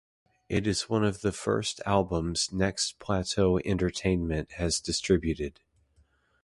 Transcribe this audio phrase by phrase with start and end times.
[0.49, 5.59] It is one of the first albums Next Plateau Entertainment has distributed.